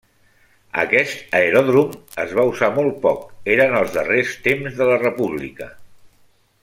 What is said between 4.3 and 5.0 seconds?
temps de la